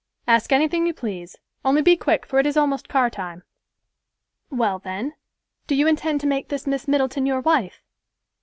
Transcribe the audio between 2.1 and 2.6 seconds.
for it is